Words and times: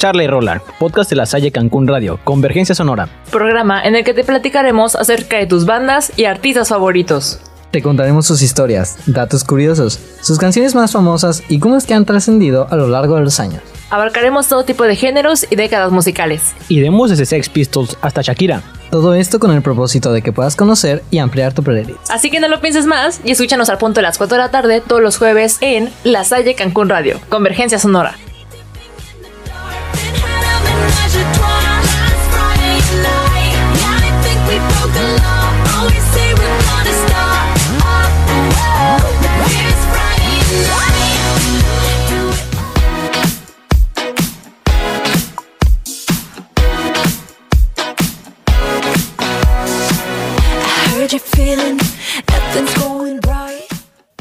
Charla 0.00 0.24
y 0.24 0.28
Rola, 0.28 0.62
podcast 0.78 1.10
de 1.10 1.16
la 1.16 1.26
Salle 1.26 1.52
Cancún 1.52 1.86
Radio, 1.86 2.18
Convergencia 2.24 2.74
Sonora. 2.74 3.06
Programa 3.30 3.82
en 3.82 3.94
el 3.94 4.02
que 4.02 4.14
te 4.14 4.24
platicaremos 4.24 4.96
acerca 4.96 5.36
de 5.36 5.44
tus 5.44 5.66
bandas 5.66 6.10
y 6.16 6.24
artistas 6.24 6.70
favoritos. 6.70 7.38
Te 7.70 7.82
contaremos 7.82 8.24
sus 8.24 8.40
historias, 8.40 8.96
datos 9.04 9.44
curiosos, 9.44 10.00
sus 10.22 10.38
canciones 10.38 10.74
más 10.74 10.92
famosas 10.92 11.42
y 11.50 11.58
cómo 11.58 11.76
es 11.76 11.84
que 11.84 11.92
han 11.92 12.06
trascendido 12.06 12.66
a 12.70 12.76
lo 12.76 12.88
largo 12.88 13.16
de 13.16 13.24
los 13.24 13.40
años. 13.40 13.60
Abarcaremos 13.90 14.48
todo 14.48 14.64
tipo 14.64 14.84
de 14.84 14.96
géneros 14.96 15.46
y 15.50 15.56
décadas 15.56 15.92
musicales. 15.92 16.54
Iremos 16.70 17.10
desde 17.10 17.26
Sex 17.26 17.50
Pistols 17.50 17.98
hasta 18.00 18.22
Shakira. 18.22 18.62
Todo 18.90 19.12
esto 19.12 19.38
con 19.38 19.50
el 19.50 19.60
propósito 19.60 20.14
de 20.14 20.22
que 20.22 20.32
puedas 20.32 20.56
conocer 20.56 21.02
y 21.10 21.18
ampliar 21.18 21.52
tu 21.52 21.62
playlist. 21.62 22.10
Así 22.10 22.30
que 22.30 22.40
no 22.40 22.48
lo 22.48 22.62
pienses 22.62 22.86
más 22.86 23.20
y 23.22 23.32
escúchanos 23.32 23.68
al 23.68 23.76
punto 23.76 24.00
de 24.00 24.04
las 24.04 24.16
4 24.16 24.38
de 24.38 24.42
la 24.44 24.50
tarde 24.50 24.80
todos 24.80 25.02
los 25.02 25.18
jueves 25.18 25.58
en 25.60 25.90
La 26.04 26.24
Salle 26.24 26.54
Cancún 26.54 26.88
Radio, 26.88 27.20
Convergencia 27.28 27.78
Sonora. 27.78 28.14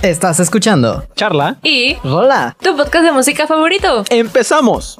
Estás 0.01 0.39
escuchando 0.39 1.05
Charla 1.15 1.57
y 1.61 1.95
Rola, 2.03 2.55
tu 2.61 2.75
podcast 2.75 3.05
de 3.05 3.11
música 3.11 3.47
favorito. 3.47 4.03
¡Empezamos! 4.09 4.97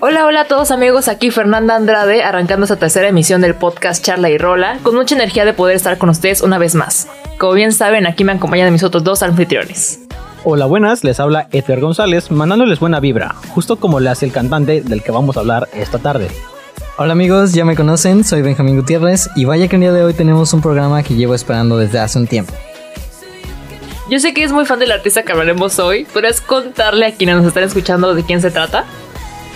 Hola, 0.00 0.24
hola 0.26 0.42
a 0.42 0.44
todos 0.44 0.70
amigos, 0.70 1.08
aquí 1.08 1.30
Fernanda 1.30 1.74
Andrade, 1.74 2.22
arrancando 2.22 2.64
esta 2.64 2.76
tercera 2.76 3.08
emisión 3.08 3.40
del 3.40 3.54
podcast 3.54 4.04
Charla 4.04 4.30
y 4.30 4.38
Rola, 4.38 4.78
con 4.82 4.94
mucha 4.94 5.14
energía 5.14 5.44
de 5.44 5.52
poder 5.52 5.74
estar 5.74 5.98
con 5.98 6.10
ustedes 6.10 6.42
una 6.42 6.58
vez 6.58 6.74
más. 6.74 7.08
Como 7.38 7.54
bien 7.54 7.72
saben, 7.72 8.06
aquí 8.06 8.22
me 8.22 8.32
acompañan 8.32 8.72
mis 8.72 8.82
otros 8.82 9.02
dos 9.02 9.22
anfitriones. 9.22 10.00
Hola, 10.44 10.66
buenas, 10.66 11.02
les 11.02 11.18
habla 11.18 11.48
Edgar 11.50 11.80
González, 11.80 12.30
mandándoles 12.30 12.78
buena 12.78 13.00
vibra, 13.00 13.34
justo 13.48 13.76
como 13.76 13.98
le 13.98 14.10
hace 14.10 14.26
el 14.26 14.32
cantante 14.32 14.80
del 14.80 15.02
que 15.02 15.10
vamos 15.10 15.36
a 15.36 15.40
hablar 15.40 15.68
esta 15.74 15.98
tarde. 15.98 16.28
Hola 16.98 17.12
amigos, 17.12 17.52
ya 17.52 17.64
me 17.64 17.74
conocen, 17.74 18.22
soy 18.22 18.42
Benjamín 18.42 18.76
Gutiérrez 18.76 19.28
y 19.34 19.44
vaya 19.44 19.66
que 19.66 19.76
el 19.76 19.80
día 19.80 19.92
de 19.92 20.04
hoy 20.04 20.14
tenemos 20.14 20.52
un 20.52 20.60
programa 20.60 21.02
que 21.02 21.14
llevo 21.14 21.34
esperando 21.34 21.78
desde 21.78 21.98
hace 21.98 22.18
un 22.18 22.26
tiempo. 22.26 22.52
Yo 24.08 24.20
sé 24.20 24.32
que 24.32 24.44
es 24.44 24.52
muy 24.52 24.64
fan 24.66 24.78
del 24.78 24.92
artista 24.92 25.24
que 25.24 25.32
hablaremos 25.32 25.80
hoy, 25.80 26.04
¿podrías 26.04 26.40
contarle 26.40 27.06
a 27.06 27.14
quienes 27.14 27.38
nos 27.38 27.46
están 27.46 27.64
escuchando 27.64 28.14
de 28.14 28.22
quién 28.22 28.40
se 28.40 28.52
trata? 28.52 28.84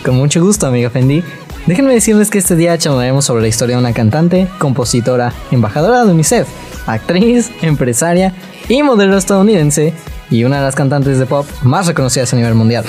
Con 0.04 0.16
mucho 0.16 0.42
gusto, 0.44 0.66
amiga 0.66 0.90
Fendi. 0.90 1.22
Déjenme 1.66 1.94
decirles 1.94 2.30
que 2.30 2.38
este 2.38 2.56
día 2.56 2.76
charlaremos 2.76 3.24
sobre 3.24 3.42
la 3.42 3.48
historia 3.48 3.76
de 3.76 3.80
una 3.80 3.92
cantante, 3.92 4.48
compositora, 4.58 5.32
embajadora 5.52 6.04
de 6.04 6.10
UNICEF, 6.10 6.48
actriz, 6.86 7.52
empresaria 7.62 8.34
y 8.68 8.82
modelo 8.82 9.16
estadounidense 9.16 9.94
y 10.30 10.42
una 10.42 10.56
de 10.56 10.62
las 10.64 10.74
cantantes 10.74 11.20
de 11.20 11.26
pop 11.26 11.46
más 11.62 11.86
reconocidas 11.86 12.32
a 12.32 12.36
nivel 12.36 12.56
mundial. 12.56 12.84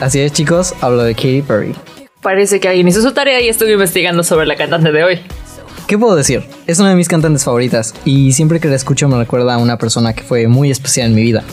Así 0.00 0.20
es 0.20 0.32
chicos, 0.32 0.74
hablo 0.82 1.02
de 1.02 1.14
Katy 1.14 1.40
Perry. 1.40 1.74
Parece 2.20 2.60
que 2.60 2.68
alguien 2.68 2.88
hizo 2.88 3.00
su 3.00 3.12
tarea 3.12 3.40
y 3.40 3.48
estuve 3.48 3.72
investigando 3.72 4.22
sobre 4.22 4.44
la 4.44 4.56
cantante 4.56 4.92
de 4.92 5.02
hoy. 5.02 5.20
¿Qué 5.86 5.96
puedo 5.96 6.16
decir? 6.16 6.42
Es 6.66 6.80
una 6.80 6.90
de 6.90 6.96
mis 6.96 7.06
cantantes 7.06 7.44
favoritas 7.44 7.94
y 8.04 8.32
siempre 8.32 8.58
que 8.58 8.66
la 8.66 8.74
escucho 8.74 9.06
me 9.08 9.18
recuerda 9.18 9.54
a 9.54 9.58
una 9.58 9.78
persona 9.78 10.14
que 10.14 10.24
fue 10.24 10.48
muy 10.48 10.72
especial 10.72 11.06
en 11.10 11.14
mi 11.14 11.22
vida. 11.22 11.44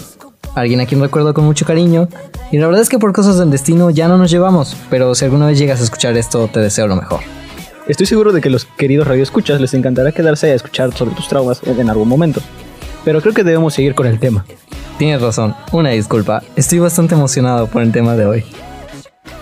Alguien 0.56 0.82
a 0.82 0.88
quien 0.88 1.02
recuerdo 1.02 1.36
con 1.36 1.46
mucho 1.46 1.68
cariño 1.68 2.08
y 2.52 2.58
la 2.58 2.66
verdad 2.66 2.82
es 2.82 2.90
que 2.90 2.98
por 2.98 3.14
cosas 3.14 3.38
del 3.38 3.52
destino 3.52 3.92
ya 3.92 4.08
no 4.08 4.18
nos 4.18 4.32
llevamos, 4.32 4.76
pero 4.90 5.14
si 5.14 5.26
alguna 5.26 5.46
vez 5.46 5.60
llegas 5.60 5.82
a 5.82 5.84
escuchar 5.84 6.18
esto 6.18 6.50
te 6.52 6.62
deseo 6.62 6.88
lo 6.88 6.96
mejor. 6.96 7.20
Estoy 7.88 8.08
seguro 8.08 8.32
de 8.32 8.42
que 8.42 8.50
los 8.50 8.66
queridos 8.66 9.08
radioescuchas 9.08 9.62
les 9.62 9.76
encantará 9.76 10.12
quedarse 10.12 10.50
a 10.50 10.56
escuchar 10.56 10.92
sobre 10.96 11.14
tus 11.14 11.28
traumas 11.28 11.62
en 11.64 11.88
algún 11.92 12.08
momento, 12.08 12.42
pero 13.06 13.22
creo 13.22 13.36
que 13.36 13.44
debemos 13.44 13.76
seguir 13.76 13.94
con 13.94 14.08
el 14.08 14.20
tema. 14.20 14.46
Tienes 14.98 15.22
razón, 15.22 15.54
una 15.72 15.92
disculpa, 15.92 16.42
estoy 16.56 16.80
bastante 16.80 17.14
emocionado 17.14 17.68
por 17.68 17.84
el 17.84 17.92
tema 17.92 18.16
de 18.16 18.26
hoy. 18.26 18.46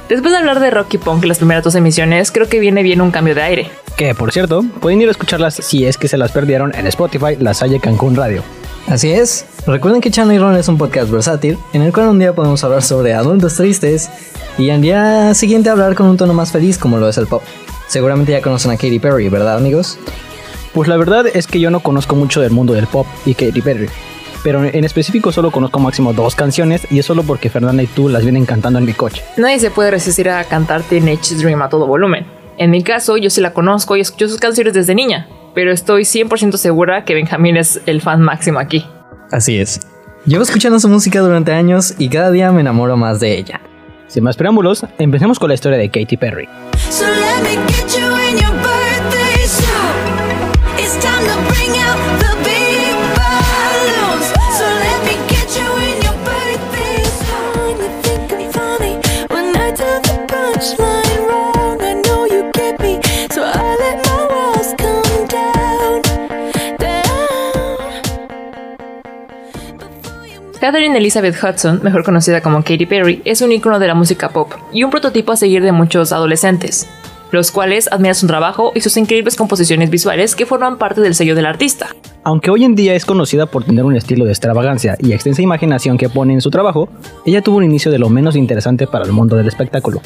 Después 0.09 0.33
de 0.33 0.39
hablar 0.39 0.59
de 0.59 0.71
Rocky 0.71 0.97
Punk 0.97 1.23
las 1.23 1.37
primeras 1.37 1.63
dos 1.63 1.75
emisiones, 1.75 2.31
creo 2.31 2.49
que 2.49 2.59
viene 2.59 2.83
bien 2.83 3.01
un 3.01 3.11
cambio 3.11 3.33
de 3.33 3.41
aire. 3.43 3.71
Que 3.95 4.13
por 4.13 4.31
cierto, 4.31 4.63
pueden 4.79 5.01
ir 5.01 5.07
a 5.07 5.11
escucharlas 5.11 5.55
si 5.55 5.85
es 5.85 5.97
que 5.97 6.07
se 6.07 6.17
las 6.17 6.31
perdieron 6.31 6.75
en 6.75 6.87
Spotify, 6.87 7.37
La 7.39 7.53
Salle 7.53 7.79
Cancún 7.79 8.15
Radio. 8.15 8.43
Así 8.87 9.11
es. 9.11 9.45
Recuerden 9.65 10.01
que 10.01 10.11
Chana 10.11 10.33
y 10.33 10.37
Ron 10.39 10.57
es 10.57 10.67
un 10.67 10.77
podcast 10.77 11.09
versátil 11.09 11.57
en 11.71 11.83
el 11.83 11.93
cual 11.93 12.09
un 12.09 12.19
día 12.19 12.33
podemos 12.33 12.63
hablar 12.63 12.81
sobre 12.81 13.13
adultos 13.13 13.55
tristes 13.55 14.09
y 14.57 14.69
al 14.69 14.81
día 14.81 15.33
siguiente 15.33 15.69
hablar 15.69 15.95
con 15.95 16.07
un 16.07 16.17
tono 16.17 16.33
más 16.33 16.51
feliz 16.51 16.77
como 16.77 16.97
lo 16.97 17.07
es 17.07 17.17
el 17.17 17.27
pop. 17.27 17.43
Seguramente 17.87 18.31
ya 18.31 18.41
conocen 18.41 18.71
a 18.71 18.75
Katy 18.75 18.99
Perry, 18.99 19.29
¿verdad 19.29 19.57
amigos? 19.57 19.97
Pues 20.73 20.87
la 20.87 20.97
verdad 20.97 21.25
es 21.27 21.47
que 21.47 21.59
yo 21.59 21.69
no 21.69 21.81
conozco 21.81 22.15
mucho 22.15 22.41
del 22.41 22.51
mundo 22.51 22.73
del 22.73 22.87
pop 22.87 23.05
y 23.25 23.33
Katy 23.33 23.61
Perry. 23.61 23.89
Pero 24.43 24.63
en 24.63 24.83
específico 24.83 25.31
solo 25.31 25.51
conozco 25.51 25.79
máximo 25.79 26.13
dos 26.13 26.35
canciones 26.35 26.87
y 26.89 26.99
es 26.99 27.05
solo 27.05 27.23
porque 27.23 27.49
Fernanda 27.49 27.83
y 27.83 27.87
tú 27.87 28.09
las 28.09 28.23
vienen 28.23 28.45
cantando 28.45 28.79
en 28.79 28.85
mi 28.85 28.93
coche. 28.93 29.23
Nadie 29.37 29.59
se 29.59 29.71
puede 29.71 29.91
resistir 29.91 30.29
a 30.29 30.43
cantar 30.45 30.81
Teenage 30.83 31.35
Dream 31.35 31.61
a 31.61 31.69
todo 31.69 31.85
volumen. 31.85 32.25
En 32.57 32.71
mi 32.71 32.83
caso, 32.83 33.17
yo 33.17 33.29
sí 33.29 33.41
la 33.41 33.53
conozco 33.53 33.95
y 33.95 34.01
escucho 34.01 34.27
sus 34.27 34.39
canciones 34.39 34.73
desde 34.73 34.95
niña, 34.95 35.27
pero 35.53 35.71
estoy 35.71 36.03
100% 36.03 36.57
segura 36.57 37.05
que 37.05 37.13
Benjamín 37.13 37.57
es 37.57 37.81
el 37.85 38.01
fan 38.01 38.21
máximo 38.21 38.59
aquí. 38.59 38.85
Así 39.31 39.57
es. 39.57 39.79
Llevo 40.25 40.43
escuchando 40.43 40.79
su 40.79 40.87
música 40.87 41.19
durante 41.21 41.53
años 41.53 41.95
y 41.97 42.09
cada 42.09 42.29
día 42.29 42.51
me 42.51 42.61
enamoro 42.61 42.97
más 42.97 43.19
de 43.19 43.37
ella. 43.37 43.61
Sin 44.07 44.23
más 44.23 44.35
preámbulos, 44.35 44.85
empecemos 44.99 45.39
con 45.39 45.47
la 45.47 45.55
historia 45.55 45.77
de 45.77 45.89
Katy 45.89 46.17
Perry. 46.17 46.47
So 46.89 47.05
Catherine 70.71 70.97
Elizabeth 70.97 71.35
Hudson, 71.35 71.81
mejor 71.83 72.05
conocida 72.05 72.39
como 72.39 72.63
Katy 72.63 72.85
Perry, 72.85 73.21
es 73.25 73.41
un 73.41 73.51
icono 73.51 73.77
de 73.77 73.87
la 73.87 73.93
música 73.93 74.29
pop 74.29 74.53
y 74.71 74.85
un 74.85 74.89
prototipo 74.89 75.33
a 75.33 75.35
seguir 75.35 75.63
de 75.63 75.73
muchos 75.73 76.13
adolescentes, 76.13 76.87
los 77.33 77.51
cuales 77.51 77.91
admiran 77.91 78.15
su 78.15 78.25
trabajo 78.25 78.71
y 78.73 78.79
sus 78.79 78.95
increíbles 78.95 79.35
composiciones 79.35 79.89
visuales 79.89 80.33
que 80.33 80.45
forman 80.45 80.77
parte 80.77 81.01
del 81.01 81.13
sello 81.13 81.35
del 81.35 81.45
artista. 81.45 81.87
Aunque 82.23 82.51
hoy 82.51 82.63
en 82.63 82.75
día 82.75 82.93
es 82.93 83.05
conocida 83.05 83.47
por 83.47 83.65
tener 83.65 83.83
un 83.83 83.97
estilo 83.97 84.23
de 84.23 84.31
extravagancia 84.31 84.95
y 84.97 85.11
extensa 85.11 85.41
imaginación 85.41 85.97
que 85.97 86.07
pone 86.07 86.31
en 86.31 86.39
su 86.39 86.49
trabajo, 86.49 86.87
ella 87.25 87.41
tuvo 87.41 87.57
un 87.57 87.65
inicio 87.65 87.91
de 87.91 87.99
lo 87.99 88.07
menos 88.07 88.37
interesante 88.37 88.87
para 88.87 89.03
el 89.03 89.11
mundo 89.11 89.35
del 89.35 89.49
espectáculo. 89.49 89.99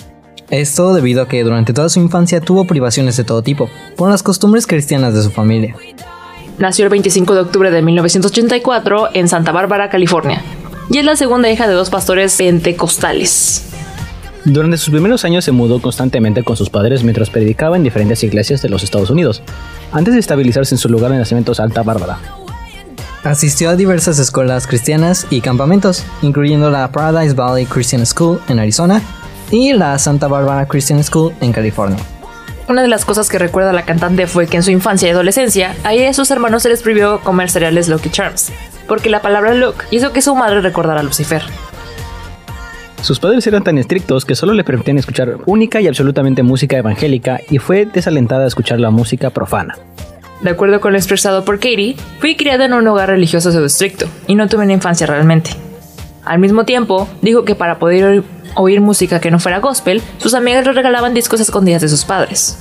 Esto 0.50 0.96
debido 0.96 1.22
a 1.22 1.28
que 1.28 1.44
durante 1.44 1.74
toda 1.74 1.90
su 1.90 2.00
infancia 2.00 2.42
tuvo 2.42 2.66
privaciones 2.66 3.16
de 3.18 3.24
todo 3.24 3.44
tipo, 3.44 3.70
por 3.96 4.10
las 4.10 4.24
costumbres 4.24 4.66
cristianas 4.66 5.14
de 5.14 5.22
su 5.22 5.30
familia. 5.30 5.76
Nació 6.58 6.86
el 6.86 6.90
25 6.90 7.34
de 7.36 7.42
octubre 7.42 7.70
de 7.70 7.82
1984 7.82 9.10
en 9.14 9.28
Santa 9.28 9.52
Bárbara, 9.52 9.90
California, 9.90 10.42
y 10.90 10.98
es 10.98 11.06
la 11.06 11.16
segunda 11.16 11.50
hija 11.50 11.68
de 11.68 11.74
dos 11.74 11.90
pastores 11.90 12.36
pentecostales. 12.36 13.66
Durante 14.46 14.78
sus 14.78 14.92
primeros 14.92 15.26
años 15.26 15.44
se 15.44 15.52
mudó 15.52 15.82
constantemente 15.82 16.44
con 16.44 16.56
sus 16.56 16.70
padres 16.70 17.04
mientras 17.04 17.32
predicaba 17.32 17.78
en 17.78 17.84
diferentes 17.84 18.24
iglesias 18.24 18.62
de 18.62 18.70
los 18.70 18.84
Estados 18.84 19.10
Unidos, 19.10 19.42
antes 19.92 20.14
de 20.14 20.20
estabilizarse 20.20 20.76
en 20.76 20.80
su 20.80 20.88
lugar 20.88 21.12
de 21.12 21.18
nacimiento 21.18 21.56
Santa 21.56 21.82
Bárbara. 21.82 22.20
Asistió 23.24 23.72
a 23.72 23.76
diversas 23.76 24.20
escuelas 24.20 24.68
cristianas 24.68 25.26
y 25.32 25.42
campamentos, 25.42 26.04
incluyendo 26.22 26.70
la 26.70 26.92
Paradise 26.92 27.34
Valley 27.34 27.66
Christian 27.66 28.06
School 28.06 28.40
en 28.48 28.60
Arizona 28.60 29.02
y 29.50 29.74
la 29.74 29.98
Santa 29.98 30.28
Barbara 30.28 30.68
Christian 30.68 31.04
School 31.04 31.34
en 31.42 31.52
California. 31.52 31.98
Una 32.68 32.84
de 32.84 32.88
las 32.88 33.04
cosas 33.04 33.30
que 33.30 33.40
recuerda 33.40 33.74
la 33.74 33.86
cantante 33.86 34.28
fue 34.28 34.46
que 34.46 34.58
en 34.58 34.64
su 34.64 34.70
infancia 34.70 35.08
y 35.08 35.12
adolescencia, 35.12 35.76
a 35.84 35.94
ella 35.94 36.04
y 36.04 36.08
a 36.08 36.14
sus 36.14 36.30
hermanos 36.30 36.62
se 36.62 36.70
les 36.70 36.84
prohibió 36.84 37.20
comer 37.22 37.50
cereales 37.50 37.88
Lucky 37.88 38.10
Charms, 38.10 38.52
porque 38.88 39.10
la 39.10 39.22
palabra 39.22 39.54
Luke 39.54 39.86
hizo 39.92 40.12
que 40.14 40.22
su 40.22 40.36
madre 40.36 40.62
recordara 40.62 41.00
a 41.00 41.04
Lucifer. 41.04 41.44
Sus 43.02 43.20
padres 43.20 43.46
eran 43.46 43.64
tan 43.64 43.78
estrictos 43.78 44.26
que 44.26 44.34
solo 44.34 44.54
le 44.54 44.64
permitían 44.64 44.98
escuchar 44.98 45.38
única 45.46 45.80
y 45.80 45.88
absolutamente 45.88 46.42
música 46.42 46.78
evangélica 46.78 47.40
y 47.52 47.60
fue 47.60 47.86
desalentada 47.86 48.46
a 48.46 48.48
escuchar 48.48 48.80
la 48.80 48.90
música 48.90 49.30
profana. 49.30 49.78
De 50.42 50.50
acuerdo 50.50 50.82
con 50.82 50.92
lo 50.92 50.98
expresado 50.98 51.46
por 51.46 51.60
Katie, 51.60 51.96
fui 52.20 52.36
criada 52.36 52.66
en 52.66 52.74
un 52.74 52.88
hogar 52.88 53.10
religioso 53.10 53.52
pseudo 53.52 53.68
estricto 53.68 54.08
y 54.28 54.36
no 54.36 54.48
tuve 54.48 54.64
una 54.64 54.74
infancia 54.74 55.06
realmente. 55.08 55.52
Al 56.24 56.40
mismo 56.40 56.66
tiempo, 56.66 57.08
dijo 57.22 57.46
que 57.46 57.54
para 57.54 57.78
poder 57.78 58.24
oír, 58.56 58.82
música 58.82 59.20
que 59.20 59.30
no 59.30 59.40
fuera 59.40 59.60
gospel, 59.60 60.02
sus 60.18 60.34
amigas 60.34 60.66
le 60.66 60.74
regalaban 60.74 61.14
discos 61.14 61.40
a 61.40 61.44
escondidas 61.44 61.84
de 61.84 61.90
sus 61.90 62.06
padres. 62.06 62.58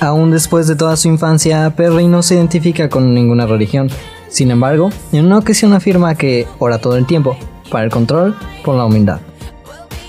Aún 0.00 0.30
después 0.30 0.68
de 0.68 0.76
toda 0.76 0.96
su 0.96 1.08
infancia, 1.08 1.72
Perry 1.74 2.06
no 2.06 2.22
se 2.22 2.36
identifica 2.36 2.88
con 2.88 3.14
ninguna 3.14 3.46
religión. 3.46 3.90
Sin 4.28 4.50
embargo, 4.50 4.90
en 5.12 5.26
una 5.26 5.38
ocasión 5.38 5.72
afirma 5.72 6.14
que 6.14 6.46
ora 6.58 6.78
todo 6.78 6.96
el 6.96 7.06
tiempo, 7.06 7.36
para 7.70 7.84
el 7.84 7.90
control, 7.90 8.36
por 8.64 8.76
la 8.76 8.84
humildad. 8.84 9.20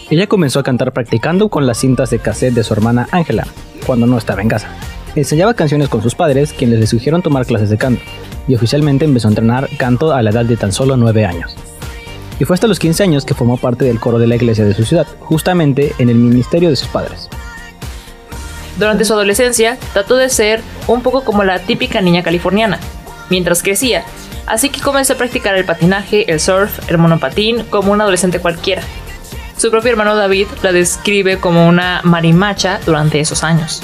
Ella 0.10 0.28
comenzó 0.28 0.60
a 0.60 0.64
cantar 0.64 0.92
practicando 0.92 1.50
con 1.50 1.66
las 1.66 1.78
cintas 1.78 2.10
de 2.10 2.20
cassette 2.20 2.54
de 2.54 2.64
su 2.64 2.74
hermana 2.74 3.08
Angela, 3.12 3.46
cuando 3.86 4.08
no 4.08 4.18
estaba 4.18 4.42
en 4.42 4.50
casa. 4.50 4.68
Enseñaba 5.16 5.54
canciones 5.54 5.90
con 5.90 6.02
sus 6.02 6.16
padres, 6.16 6.54
quienes 6.54 6.80
le 6.80 6.88
sugirieron 6.88 7.22
tomar 7.22 7.46
clases 7.46 7.70
de 7.70 7.78
canto, 7.78 8.02
y 8.48 8.56
oficialmente 8.56 9.06
empezó 9.06 9.28
a 9.28 9.32
entrenar 9.32 9.70
canto 9.78 10.14
a 10.14 10.22
la 10.22 10.32
edad 10.32 10.46
de 10.46 10.58
tan 10.58 10.72
solo 10.72 10.98
9 10.98 11.26
años. 11.26 11.56
Y 12.40 12.46
fue 12.46 12.54
hasta 12.54 12.68
los 12.68 12.80
15 12.80 13.04
años 13.04 13.26
que 13.26 13.34
formó 13.34 13.58
parte 13.58 13.86
del 13.86 14.00
coro 14.00 14.18
de 14.18 14.28
la 14.28 14.36
iglesia 14.36 14.66
de 14.66 14.74
su 14.74 14.84
ciudad, 14.84 15.08
justamente 15.20 15.94
en 15.98 16.10
el 16.10 16.16
ministerio 16.16 16.70
de 16.70 16.76
sus 16.76 16.88
padres. 16.88 17.30
Durante 18.78 19.04
su 19.06 19.14
adolescencia, 19.14 19.78
trató 19.94 20.16
de 20.16 20.30
ser 20.30 20.62
un 20.88 21.02
poco 21.02 21.24
como 21.24 21.44
la 21.44 21.60
típica 21.60 22.02
niña 22.02 22.24
californiana, 22.24 22.80
mientras 23.30 23.64
crecía, 23.64 24.04
así 24.46 24.70
que 24.70 24.82
comenzó 24.82 25.14
a 25.14 25.18
practicar 25.18 25.56
el 25.56 25.66
patinaje, 25.66 26.32
el 26.32 26.40
surf, 26.40 26.90
el 26.90 26.98
monopatín 26.98 27.64
como 27.66 27.92
un 27.92 28.02
adolescente 28.02 28.40
cualquiera. 28.40 28.82
Su 29.58 29.72
propio 29.72 29.92
hermano 29.92 30.16
David 30.16 30.48
la 30.62 30.72
describe 30.72 31.38
como 31.38 31.68
una 31.68 32.02
marimacha 32.04 32.80
durante 32.86 33.20
esos 33.20 33.44
años. 33.44 33.82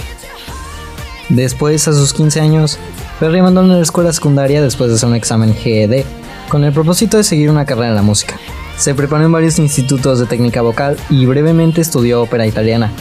Después, 1.30 1.88
a 1.88 1.94
sus 1.94 2.14
15 2.14 2.40
años, 2.40 2.80
Perry 3.20 3.40
abandonó 3.40 3.76
la 3.76 3.82
escuela 3.82 4.14
secundaria 4.14 4.62
después 4.62 4.90
de 4.90 4.96
hacer 4.96 5.10
un 5.10 5.16
examen 5.16 5.54
GED, 5.54 6.06
con 6.50 6.64
el 6.64 6.72
propósito 6.72 7.18
de 7.18 7.24
seguir 7.24 7.50
una 7.50 7.66
carrera 7.66 7.90
en 7.90 7.96
la 7.96 8.04
música. 8.04 8.38
Se 8.78 8.94
preparó 8.94 9.26
en 9.26 9.32
varios 9.32 9.58
institutos 9.58 10.20
de 10.20 10.26
técnica 10.26 10.62
vocal 10.62 10.98
y 11.10 11.26
brevemente 11.26 11.82
estudió 11.82 12.22
ópera 12.22 12.46
italiana, 12.46 12.92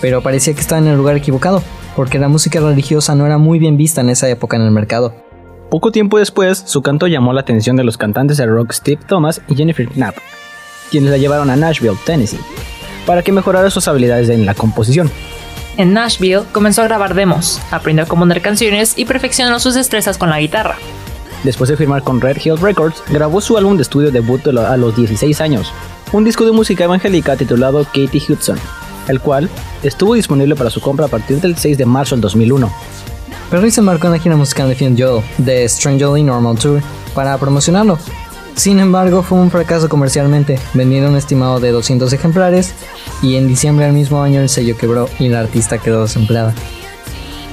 pero 0.00 0.22
parecía 0.22 0.54
que 0.54 0.60
estaba 0.60 0.80
en 0.80 0.88
el 0.88 0.96
lugar 0.96 1.16
equivocado, 1.16 1.62
porque 1.96 2.18
la 2.18 2.28
música 2.28 2.60
religiosa 2.60 3.14
no 3.14 3.26
era 3.26 3.38
muy 3.38 3.58
bien 3.58 3.76
vista 3.76 4.00
en 4.00 4.10
esa 4.10 4.28
época 4.28 4.56
en 4.56 4.62
el 4.62 4.70
mercado. 4.70 5.14
Poco 5.74 5.90
tiempo 5.90 6.20
después, 6.20 6.62
su 6.66 6.82
canto 6.82 7.08
llamó 7.08 7.32
la 7.32 7.40
atención 7.40 7.74
de 7.74 7.82
los 7.82 7.98
cantantes 7.98 8.36
de 8.36 8.46
rock 8.46 8.70
Steve 8.70 9.00
Thomas 9.08 9.40
y 9.48 9.56
Jennifer 9.56 9.88
Knapp, 9.88 10.14
quienes 10.88 11.10
la 11.10 11.16
llevaron 11.18 11.50
a 11.50 11.56
Nashville, 11.56 11.98
Tennessee, 12.06 12.38
para 13.06 13.22
que 13.24 13.32
mejorara 13.32 13.68
sus 13.70 13.88
habilidades 13.88 14.28
en 14.28 14.46
la 14.46 14.54
composición. 14.54 15.10
En 15.76 15.92
Nashville 15.92 16.42
comenzó 16.52 16.82
a 16.82 16.84
grabar 16.84 17.14
demos, 17.14 17.60
aprendió 17.72 18.04
a 18.04 18.06
componer 18.06 18.40
canciones 18.40 18.94
y 18.96 19.04
perfeccionó 19.04 19.58
sus 19.58 19.74
destrezas 19.74 20.16
con 20.16 20.30
la 20.30 20.38
guitarra. 20.38 20.76
Después 21.42 21.68
de 21.68 21.76
firmar 21.76 22.04
con 22.04 22.20
Red 22.20 22.36
Hill 22.44 22.58
Records, 22.58 23.02
grabó 23.10 23.40
su 23.40 23.56
álbum 23.58 23.74
de 23.76 23.82
estudio 23.82 24.12
debut 24.12 24.44
de 24.44 24.52
lo- 24.52 24.64
a 24.68 24.76
los 24.76 24.94
16 24.94 25.40
años, 25.40 25.72
un 26.12 26.22
disco 26.22 26.44
de 26.44 26.52
música 26.52 26.84
evangélica 26.84 27.34
titulado 27.34 27.82
Katie 27.82 28.22
Hudson, 28.28 28.60
el 29.08 29.18
cual 29.18 29.48
estuvo 29.82 30.14
disponible 30.14 30.54
para 30.54 30.70
su 30.70 30.80
compra 30.80 31.06
a 31.06 31.08
partir 31.08 31.40
del 31.40 31.56
6 31.58 31.76
de 31.78 31.84
marzo 31.84 32.14
del 32.14 32.20
2001. 32.22 32.72
Perry 33.50 33.70
se 33.70 33.80
embarcó 33.80 34.06
en 34.06 34.14
la 34.14 34.18
gira 34.18 34.36
musical 34.36 34.68
de 34.68 34.74
Finn 34.74 34.96
Joel, 34.98 35.24
de 35.38 35.68
Strangely 35.68 36.22
Normal 36.22 36.58
Tour, 36.58 36.80
para 37.14 37.36
promocionarlo. 37.38 37.98
Sin 38.56 38.78
embargo, 38.78 39.22
fue 39.22 39.38
un 39.38 39.50
fracaso 39.50 39.88
comercialmente, 39.88 40.58
vendiendo 40.74 41.10
un 41.10 41.16
estimado 41.16 41.60
de 41.60 41.70
200 41.72 42.12
ejemplares, 42.12 42.72
y 43.22 43.36
en 43.36 43.48
diciembre 43.48 43.86
del 43.86 43.94
mismo 43.94 44.22
año 44.22 44.40
el 44.40 44.48
sello 44.48 44.76
quebró 44.76 45.08
y 45.18 45.28
la 45.28 45.40
artista 45.40 45.78
quedó 45.78 46.02
desempleada. 46.02 46.54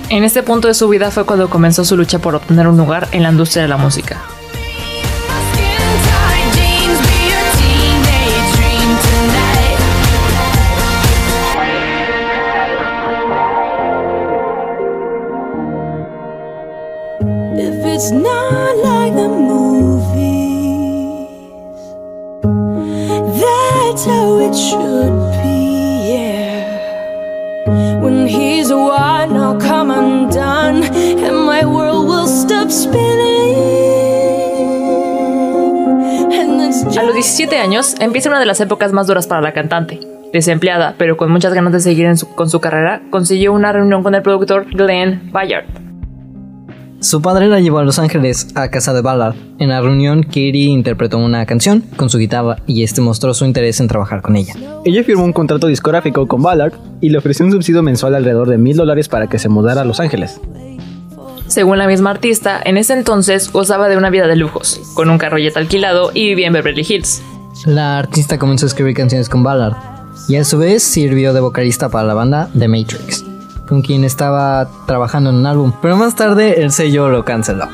En 0.10 0.24
este 0.24 0.44
punto 0.44 0.68
de 0.68 0.74
su 0.74 0.90
vida 0.90 1.10
fue 1.10 1.26
cuando 1.26 1.50
comenzó 1.50 1.86
su 1.86 1.96
lucha 1.96 2.20
por 2.20 2.36
obtener 2.36 2.68
un 2.68 2.78
lugar 2.78 3.08
en 3.12 3.24
la 3.24 3.32
industria 3.32 3.64
de 3.64 3.70
la 3.70 3.78
música. 3.78 4.22
That's 23.40 24.06
how 24.06 24.40
it 24.40 24.56
should 24.56 25.14
be, 25.44 26.14
yeah. 26.14 28.00
When 28.02 28.28
he's 28.28 28.72
one, 28.72 29.36
I'll 29.38 29.60
come 29.60 29.92
undone, 29.92 30.84
and 30.84 31.46
my 31.46 31.66
world 31.66 32.08
will 32.08 32.28
stop 32.28 32.70
spinning. 32.70 33.12
A 36.98 37.04
los 37.04 37.14
17 37.14 37.58
años 37.58 37.96
empieza 38.00 38.30
una 38.30 38.40
de 38.40 38.46
las 38.46 38.60
épocas 38.60 38.92
más 38.92 39.08
duras 39.08 39.28
para 39.28 39.42
la 39.42 39.54
cantante. 39.54 40.00
Desempleada, 40.34 40.96
pero 40.98 41.18
con 41.18 41.32
muchas 41.32 41.54
ganas 41.54 41.74
de 41.74 41.80
seguir 41.80 42.12
con 42.36 42.50
su 42.50 42.60
carrera, 42.60 43.02
consiguió 43.10 43.54
una 43.54 43.72
reunión 43.72 44.04
con 44.04 44.16
el 44.16 44.22
productor 44.22 44.66
Glenn 44.72 45.32
Bayard. 45.32 45.91
Su 47.02 47.20
padre 47.20 47.48
la 47.48 47.60
llevó 47.60 47.80
a 47.80 47.84
Los 47.84 47.98
Ángeles, 47.98 48.50
a 48.54 48.70
casa 48.70 48.94
de 48.94 49.02
Ballard. 49.02 49.36
En 49.58 49.70
la 49.70 49.82
reunión, 49.82 50.22
Katie 50.22 50.70
interpretó 50.70 51.18
una 51.18 51.48
canción 51.48 51.82
con 51.96 52.12
su 52.12 52.20
guitarra 52.20 52.58
y 52.68 52.84
este 52.84 53.02
mostró 53.02 53.34
su 53.34 53.44
interés 53.44 53.80
en 53.80 53.88
trabajar 53.88 54.22
con 54.22 54.36
ella. 54.36 54.54
Ella 54.86 55.04
firmó 55.04 55.24
un 55.24 55.34
contrato 55.34 55.66
discográfico 55.66 56.28
con 56.28 56.44
Ballard 56.44 56.74
y 57.02 57.10
le 57.10 57.18
ofreció 57.18 57.44
un 57.44 57.52
subsidio 57.52 57.82
mensual 57.82 58.14
alrededor 58.14 58.48
de 58.50 58.60
mil 58.60 58.78
dólares 58.78 59.10
para 59.10 59.26
que 59.26 59.40
se 59.40 59.50
mudara 59.50 59.82
a 59.82 59.86
Los 59.86 60.00
Ángeles. 60.00 60.40
Según 61.48 61.80
la 61.80 61.88
misma 61.88 62.12
artista, 62.12 62.62
en 62.64 62.78
ese 62.78 62.94
entonces 62.94 63.52
gozaba 63.52 63.90
de 63.90 63.98
una 63.98 64.12
vida 64.12 64.28
de 64.28 64.36
lujos, 64.36 64.80
con 64.94 65.10
un 65.10 65.18
carro 65.18 65.40
jet 65.40 65.58
alquilado 65.58 66.12
y 66.14 66.28
vivía 66.28 66.48
en 66.48 66.54
Beverly 66.54 66.86
Hills. 66.88 67.24
La 67.66 67.98
artista 67.98 68.38
comenzó 68.38 68.68
a 68.68 68.70
escribir 68.70 68.96
canciones 68.96 69.28
con 69.28 69.42
Ballard 69.42 69.74
y 70.30 70.36
a 70.36 70.44
su 70.44 70.60
vez 70.60 70.84
sirvió 70.84 71.34
de 71.34 71.40
vocalista 71.40 71.90
para 71.90 72.08
la 72.08 72.14
banda 72.14 72.50
The 72.58 72.68
Matrix, 72.68 73.26
con 73.72 73.82
quien 73.82 74.04
estaba 74.04 74.68
trabajando 74.86 75.30
en 75.30 75.38
un 75.38 75.46
álbum, 75.46 75.72
pero 75.82 75.96
más 75.96 76.14
tarde 76.14 76.62
el 76.62 76.74
sello 76.74 77.08
lo 77.08 77.24
canceló. 77.24 77.70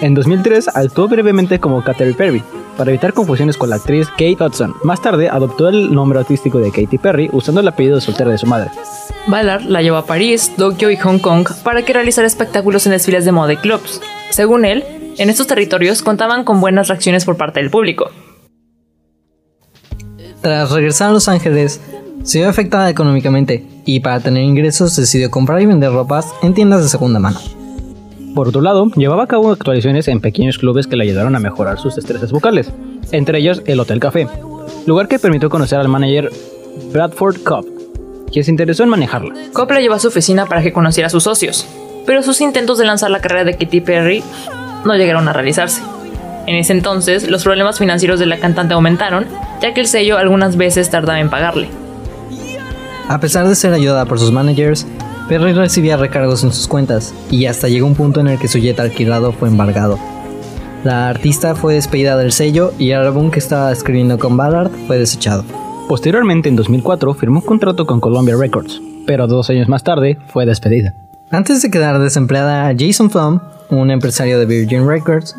En 0.00 0.12
2003 0.12 0.70
actuó 0.74 1.06
brevemente 1.06 1.60
como 1.60 1.84
Katy 1.84 2.14
Perry, 2.14 2.42
para 2.76 2.90
evitar 2.90 3.12
confusiones 3.12 3.56
con 3.56 3.70
la 3.70 3.76
actriz 3.76 4.08
Kate 4.08 4.36
Hudson. 4.40 4.74
Más 4.82 5.00
tarde 5.00 5.28
adoptó 5.28 5.68
el 5.68 5.94
nombre 5.94 6.18
artístico 6.18 6.58
de 6.58 6.72
Katy 6.72 6.98
Perry 6.98 7.30
usando 7.32 7.60
el 7.60 7.68
apellido 7.68 7.94
de 7.94 8.00
soltera 8.00 8.32
de 8.32 8.38
su 8.38 8.48
madre. 8.48 8.72
Ballard 9.28 9.62
la 9.62 9.82
llevó 9.82 9.98
a 9.98 10.04
París, 10.04 10.50
Tokio 10.56 10.90
y 10.90 10.96
Hong 10.96 11.20
Kong 11.20 11.48
para 11.62 11.84
que 11.84 11.92
realizara 11.92 12.26
espectáculos 12.26 12.84
en 12.86 12.90
desfiles 12.90 13.24
de 13.24 13.30
moda 13.30 13.52
y 13.52 13.58
clubs. 13.58 14.00
Según 14.30 14.64
él, 14.64 14.82
en 15.16 15.30
estos 15.30 15.46
territorios 15.46 16.02
contaban 16.02 16.42
con 16.42 16.60
buenas 16.60 16.88
reacciones 16.88 17.24
por 17.24 17.36
parte 17.36 17.60
del 17.60 17.70
público. 17.70 18.10
Tras 20.40 20.72
regresar 20.72 21.10
a 21.10 21.12
Los 21.12 21.28
Ángeles, 21.28 21.80
se 22.24 22.38
vio 22.38 22.48
afectada 22.48 22.90
económicamente 22.90 23.73
y 23.84 24.00
para 24.00 24.20
tener 24.20 24.42
ingresos 24.42 24.96
decidió 24.96 25.30
comprar 25.30 25.60
y 25.60 25.66
vender 25.66 25.92
ropas 25.92 26.32
en 26.42 26.54
tiendas 26.54 26.82
de 26.82 26.88
segunda 26.88 27.18
mano. 27.18 27.38
Por 28.34 28.48
otro 28.48 28.62
lado, 28.62 28.86
llevaba 28.96 29.24
a 29.24 29.28
cabo 29.28 29.52
actuaciones 29.52 30.08
en 30.08 30.20
pequeños 30.20 30.58
clubes 30.58 30.86
que 30.86 30.96
le 30.96 31.04
ayudaron 31.04 31.36
a 31.36 31.40
mejorar 31.40 31.78
sus 31.78 31.94
destrezas 31.94 32.32
vocales, 32.32 32.72
entre 33.12 33.38
ellos 33.38 33.62
el 33.66 33.78
Hotel 33.78 34.00
Café, 34.00 34.26
lugar 34.86 35.06
que 35.06 35.20
permitió 35.20 35.48
conocer 35.48 35.78
al 35.78 35.88
manager 35.88 36.30
Bradford 36.92 37.42
Cobb, 37.44 37.66
quien 38.32 38.44
se 38.44 38.50
interesó 38.50 38.82
en 38.82 38.88
manejarla. 38.88 39.34
Cobb 39.52 39.70
la 39.70 39.80
llevó 39.80 39.94
a 39.94 40.00
su 40.00 40.08
oficina 40.08 40.46
para 40.46 40.62
que 40.62 40.72
conociera 40.72 41.06
a 41.06 41.10
sus 41.10 41.22
socios, 41.22 41.66
pero 42.06 42.22
sus 42.22 42.40
intentos 42.40 42.78
de 42.78 42.86
lanzar 42.86 43.10
la 43.10 43.20
carrera 43.20 43.44
de 43.44 43.56
Katy 43.56 43.80
Perry 43.82 44.24
no 44.84 44.94
llegaron 44.94 45.28
a 45.28 45.32
realizarse. 45.32 45.82
En 46.46 46.56
ese 46.56 46.72
entonces, 46.72 47.30
los 47.30 47.44
problemas 47.44 47.78
financieros 47.78 48.18
de 48.18 48.26
la 48.26 48.38
cantante 48.38 48.74
aumentaron, 48.74 49.26
ya 49.62 49.72
que 49.72 49.80
el 49.80 49.86
sello 49.86 50.18
algunas 50.18 50.56
veces 50.56 50.90
tardaba 50.90 51.20
en 51.20 51.30
pagarle. 51.30 51.68
A 53.08 53.20
pesar 53.20 53.46
de 53.46 53.54
ser 53.54 53.74
ayudada 53.74 54.06
por 54.06 54.18
sus 54.18 54.32
managers, 54.32 54.86
Perry 55.28 55.52
recibía 55.52 55.96
recargos 55.96 56.42
en 56.42 56.52
sus 56.52 56.66
cuentas 56.66 57.14
y 57.30 57.46
hasta 57.46 57.68
llegó 57.68 57.86
un 57.86 57.94
punto 57.94 58.20
en 58.20 58.28
el 58.28 58.38
que 58.38 58.48
su 58.48 58.58
jet 58.58 58.80
alquilado 58.80 59.32
fue 59.32 59.48
embargado. 59.48 59.98
La 60.84 61.08
artista 61.08 61.54
fue 61.54 61.74
despedida 61.74 62.16
del 62.16 62.32
sello 62.32 62.72
y 62.78 62.90
el 62.90 63.00
álbum 63.00 63.30
que 63.30 63.38
estaba 63.38 63.72
escribiendo 63.72 64.18
con 64.18 64.36
Ballard 64.36 64.70
fue 64.86 64.98
desechado. 64.98 65.44
Posteriormente, 65.88 66.48
en 66.48 66.56
2004, 66.56 67.14
firmó 67.14 67.40
un 67.40 67.46
contrato 67.46 67.86
con 67.86 68.00
Columbia 68.00 68.36
Records, 68.36 68.80
pero 69.06 69.26
dos 69.26 69.50
años 69.50 69.68
más 69.68 69.82
tarde 69.82 70.18
fue 70.28 70.46
despedida. 70.46 70.94
Antes 71.30 71.60
de 71.62 71.70
quedar 71.70 71.98
desempleada, 71.98 72.74
Jason 72.78 73.10
Flum, 73.10 73.40
un 73.70 73.90
empresario 73.90 74.38
de 74.38 74.46
Virgin 74.46 74.86
Records, 74.86 75.36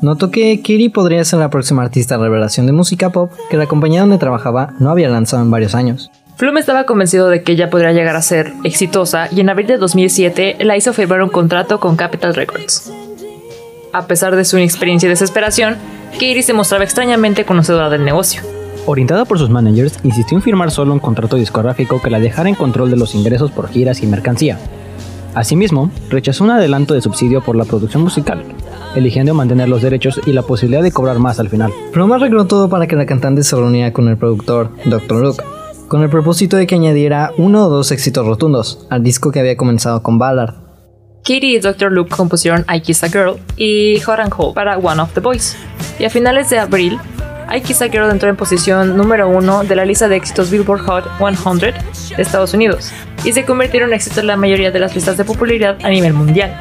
notó 0.00 0.30
que 0.30 0.58
Katie 0.58 0.90
podría 0.90 1.24
ser 1.24 1.38
la 1.38 1.50
próxima 1.50 1.82
artista 1.82 2.16
revelación 2.16 2.66
de 2.66 2.72
música 2.72 3.10
pop 3.10 3.30
que 3.50 3.56
la 3.56 3.66
compañía 3.66 4.00
donde 4.00 4.18
trabajaba 4.18 4.74
no 4.78 4.90
había 4.90 5.08
lanzado 5.08 5.42
en 5.42 5.50
varios 5.50 5.74
años. 5.74 6.10
Flum 6.36 6.56
estaba 6.56 6.84
convencido 6.84 7.28
de 7.28 7.42
que 7.42 7.52
ella 7.52 7.70
podría 7.70 7.92
llegar 7.92 8.16
a 8.16 8.22
ser 8.22 8.52
exitosa 8.64 9.28
y 9.30 9.40
en 9.40 9.50
abril 9.50 9.66
de 9.66 9.76
2007 9.76 10.56
la 10.60 10.76
hizo 10.76 10.92
firmar 10.92 11.22
un 11.22 11.28
contrato 11.28 11.78
con 11.78 11.96
Capitol 11.96 12.34
Records. 12.34 12.92
A 13.92 14.06
pesar 14.06 14.34
de 14.34 14.44
su 14.44 14.56
inexperiencia 14.56 15.06
y 15.06 15.10
desesperación, 15.10 15.76
Katie 16.12 16.42
se 16.42 16.54
mostraba 16.54 16.84
extrañamente 16.84 17.44
conocedora 17.44 17.90
del 17.90 18.04
negocio. 18.04 18.42
Orientada 18.86 19.24
por 19.24 19.38
sus 19.38 19.50
managers, 19.50 20.00
insistió 20.02 20.36
en 20.36 20.42
firmar 20.42 20.70
solo 20.70 20.92
un 20.92 20.98
contrato 20.98 21.36
discográfico 21.36 22.00
que 22.00 22.10
la 22.10 22.18
dejara 22.18 22.48
en 22.48 22.54
control 22.54 22.90
de 22.90 22.96
los 22.96 23.14
ingresos 23.14 23.52
por 23.52 23.68
giras 23.68 24.02
y 24.02 24.06
mercancía. 24.06 24.58
Asimismo, 25.34 25.90
rechazó 26.10 26.44
un 26.44 26.50
adelanto 26.50 26.94
de 26.94 27.00
subsidio 27.00 27.42
por 27.42 27.54
la 27.54 27.64
producción 27.64 28.02
musical, 28.02 28.42
eligiendo 28.96 29.34
mantener 29.34 29.68
los 29.68 29.82
derechos 29.82 30.20
y 30.26 30.32
la 30.32 30.42
posibilidad 30.42 30.82
de 30.82 30.92
cobrar 30.92 31.18
más 31.18 31.38
al 31.38 31.48
final. 31.48 31.72
Flum 31.92 32.12
arregló 32.12 32.46
todo 32.46 32.68
para 32.68 32.86
que 32.86 32.96
la 32.96 33.06
cantante 33.06 33.42
se 33.42 33.54
reuniera 33.56 33.92
con 33.92 34.08
el 34.08 34.16
productor, 34.16 34.70
Dr. 34.84 35.22
Luke, 35.22 35.44
con 35.92 36.02
el 36.02 36.08
propósito 36.08 36.56
de 36.56 36.66
que 36.66 36.74
añadiera 36.74 37.32
uno 37.36 37.66
o 37.66 37.68
dos 37.68 37.92
éxitos 37.92 38.26
rotundos 38.26 38.86
al 38.88 39.02
disco 39.02 39.30
que 39.30 39.40
había 39.40 39.58
comenzado 39.58 40.02
con 40.02 40.18
Ballard. 40.18 40.54
Katie 41.18 41.56
y 41.56 41.58
Dr. 41.58 41.92
Luke 41.92 42.08
compusieron 42.16 42.64
I 42.74 42.80
Kiss 42.80 43.04
a 43.04 43.08
Girl 43.10 43.36
y 43.58 44.00
Hot 44.00 44.18
and 44.18 44.30
Cold 44.30 44.54
para 44.54 44.78
One 44.78 45.02
of 45.02 45.12
the 45.12 45.20
Boys. 45.20 45.54
Y 45.98 46.06
a 46.06 46.08
finales 46.08 46.48
de 46.48 46.60
abril, 46.60 46.98
I 47.54 47.60
Kiss 47.60 47.82
a 47.82 47.90
Girl 47.90 48.10
entró 48.10 48.30
en 48.30 48.36
posición 48.36 48.96
número 48.96 49.28
uno 49.28 49.64
de 49.64 49.76
la 49.76 49.84
lista 49.84 50.08
de 50.08 50.16
éxitos 50.16 50.50
Billboard 50.50 50.80
Hot 50.86 51.04
100 51.18 51.58
de 52.16 52.22
Estados 52.22 52.54
Unidos 52.54 52.90
y 53.22 53.32
se 53.34 53.44
convirtió 53.44 53.84
en 53.84 53.92
éxito 53.92 54.20
en 54.20 54.28
la 54.28 54.38
mayoría 54.38 54.70
de 54.70 54.80
las 54.80 54.94
listas 54.94 55.18
de 55.18 55.26
popularidad 55.26 55.76
a 55.82 55.90
nivel 55.90 56.14
mundial. 56.14 56.56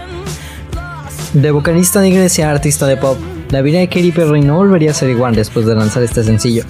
De 1.31 1.51
vocalista 1.51 2.01
de 2.01 2.09
iglesia 2.09 2.50
a 2.50 2.51
artista 2.51 2.85
de 2.85 2.97
pop, 2.97 3.17
la 3.50 3.61
vida 3.61 3.79
de 3.79 3.88
Katy 3.88 4.11
Perry 4.11 4.41
no 4.41 4.57
volvería 4.57 4.91
a 4.91 4.93
ser 4.93 5.09
igual 5.09 5.35
después 5.35 5.65
de 5.65 5.75
lanzar 5.75 6.03
este 6.03 6.21
sencillo, 6.21 6.65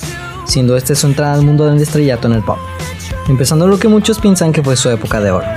siendo 0.52 0.76
este 0.76 0.96
su 0.96 1.08
entrada 1.08 1.34
al 1.34 1.44
mundo 1.44 1.66
del 1.66 1.82
estrellato 1.82 2.28
en 2.28 2.34
el 2.34 2.44
pop, 2.44 2.58
empezando 3.30 3.68
lo 3.68 3.80
que 3.80 3.88
muchos 3.88 4.20
piensan 4.20 4.52
que 4.52 4.62
fue 4.62 4.76
su 4.76 4.90
época 4.90 5.22
de 5.22 5.32
oro. 5.32 5.48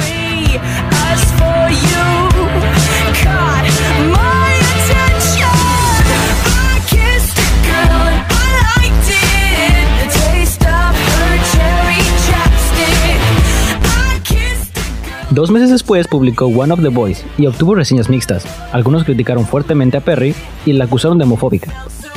Dos 15.31 15.51
meses 15.51 15.71
después 15.71 16.07
publicó 16.07 16.47
One 16.47 16.73
of 16.73 16.81
the 16.81 16.91
Boys 16.91 17.25
y 17.37 17.49
obtuvo 17.49 17.75
reseñas 17.75 18.09
mixtas. 18.09 18.47
Algunos 18.71 19.03
criticaron 19.03 19.45
fuertemente 19.45 19.97
a 19.97 20.01
Perry 20.01 20.37
y 20.65 20.75
la 20.75 20.85
acusaron 20.85 21.19
de 21.19 21.25
homofóbica. 21.25 21.73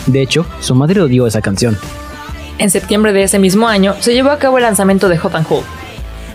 De 0.06 0.22
hecho, 0.22 0.46
su 0.60 0.76
madre 0.76 1.02
odió 1.02 1.26
esa 1.26 1.42
canción. 1.42 1.76
En 2.60 2.72
septiembre 2.72 3.14
de 3.14 3.24
ese 3.24 3.40
mismo 3.40 3.68
año 3.68 3.96
se 4.00 4.14
llevó 4.14 4.32
a 4.32 4.40
cabo 4.40 4.58
el 4.58 4.64
lanzamiento 4.64 5.10
de 5.10 5.18
Hot 5.18 5.36
and 5.36 5.48
Cold 5.48 5.66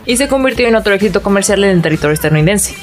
y 0.07 0.17
se 0.17 0.29
convirtió 0.29 0.69
en 0.69 0.77
otro 0.77 0.95
éxito 0.95 1.23
comercial 1.23 1.65
en 1.65 1.71
el 1.71 1.83
territorio 1.83 2.15
estadounidense. 2.15 2.75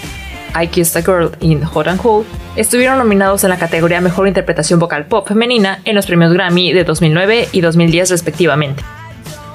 I 0.59 0.67
Kissed 0.67 0.97
a 0.97 1.01
Girl 1.01 1.31
y 1.39 1.55
Hot 1.55 1.87
and 1.87 2.01
Cold 2.01 2.25
estuvieron 2.55 2.97
nominados 2.97 3.43
en 3.43 3.51
la 3.51 3.57
categoría 3.57 4.01
Mejor 4.01 4.27
Interpretación 4.27 4.79
Vocal 4.79 5.05
Pop 5.05 5.27
Femenina 5.27 5.79
en 5.85 5.95
los 5.95 6.05
premios 6.05 6.33
Grammy 6.33 6.73
de 6.73 6.83
2009 6.83 7.49
y 7.51 7.61
2010 7.61 8.09
respectivamente. 8.09 8.83